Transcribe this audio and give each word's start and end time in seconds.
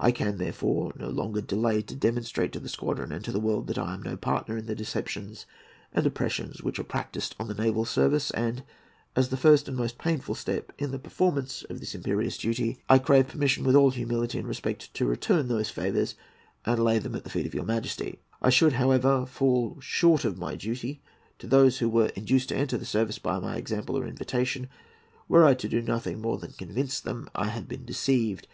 I 0.00 0.10
can, 0.10 0.38
therefore, 0.38 0.92
no 0.96 1.08
longer 1.10 1.40
delay 1.40 1.80
to 1.80 1.94
demonstrate 1.94 2.50
to 2.54 2.58
the 2.58 2.68
squadron 2.68 3.12
and 3.12 3.24
the 3.24 3.38
world 3.38 3.68
that 3.68 3.78
I 3.78 3.94
am 3.94 4.02
no 4.02 4.16
partner 4.16 4.56
in 4.56 4.66
the 4.66 4.74
deceptions 4.74 5.46
and 5.94 6.04
oppressions 6.04 6.60
which 6.60 6.80
are 6.80 6.82
practised 6.82 7.36
on 7.38 7.46
the 7.46 7.54
naval 7.54 7.84
service; 7.84 8.32
and, 8.32 8.64
as 9.14 9.28
the 9.28 9.36
first 9.36 9.68
and 9.68 9.76
most 9.76 9.96
painful 9.96 10.34
step 10.34 10.72
in 10.76 10.90
the 10.90 10.98
performance 10.98 11.62
of 11.70 11.78
this 11.78 11.94
imperious 11.94 12.36
duty, 12.36 12.78
I 12.88 12.98
crave 12.98 13.28
permission, 13.28 13.62
with 13.62 13.76
all 13.76 13.92
humility 13.92 14.40
and 14.40 14.48
respect, 14.48 14.92
to 14.94 15.04
return 15.06 15.46
those 15.46 15.72
honours, 15.78 16.16
and 16.66 16.82
lay 16.82 16.98
them 16.98 17.14
at 17.14 17.22
the 17.22 17.30
feet 17.30 17.46
of 17.46 17.54
your 17.54 17.60
Imperial 17.60 17.76
Majesty. 17.76 18.18
I 18.42 18.50
should, 18.50 18.72
however, 18.72 19.24
fall 19.24 19.78
short 19.78 20.24
of 20.24 20.36
my 20.36 20.56
duty 20.56 21.00
to 21.38 21.46
those 21.46 21.78
who 21.78 21.88
were 21.88 22.08
induced 22.16 22.48
to 22.48 22.56
enter 22.56 22.76
the 22.76 22.84
service 22.84 23.20
by 23.20 23.38
my 23.38 23.54
example 23.54 23.96
or 23.96 24.04
invitation, 24.04 24.68
were 25.28 25.44
I 25.46 25.54
to 25.54 25.68
do 25.68 25.80
nothing 25.80 26.20
more 26.20 26.38
than 26.38 26.54
convince 26.58 26.98
them 26.98 27.26
that 27.32 27.40
I 27.40 27.48
had 27.50 27.68
been 27.68 27.84
deceived. 27.84 28.48